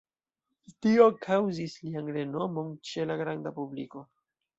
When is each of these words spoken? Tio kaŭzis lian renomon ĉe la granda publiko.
Tio 0.85 1.05
kaŭzis 1.25 1.75
lian 1.87 2.09
renomon 2.15 2.73
ĉe 2.93 3.05
la 3.11 3.19
granda 3.21 3.53
publiko. 3.59 4.03